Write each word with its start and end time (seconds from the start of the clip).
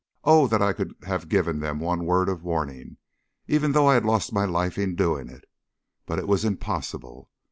Oh! 0.23 0.47
that 0.47 0.63
I 0.63 0.73
could 0.73 0.95
have 1.03 1.29
given 1.29 1.59
them 1.59 1.79
one 1.79 2.05
word 2.05 2.27
of 2.27 2.41
warning, 2.43 2.97
even 3.45 3.71
though 3.73 3.85
I 3.87 3.93
had 3.93 4.03
lost 4.03 4.33
my 4.33 4.45
life 4.45 4.79
in 4.79 4.95
doing 4.95 5.29
it! 5.29 5.45
but 6.07 6.17
it 6.17 6.27
was 6.27 6.43
impossible. 6.43 7.29